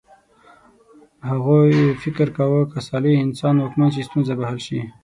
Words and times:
هغوی 1.29 1.73
فکر 2.01 2.27
کاوه 2.37 2.61
که 2.71 2.79
صالح 2.87 3.11
انسان 3.25 3.55
واکمن 3.57 3.89
شي 3.93 4.01
ستونزه 4.07 4.33
به 4.37 4.43
حل 4.49 4.59
شي. 4.67 4.79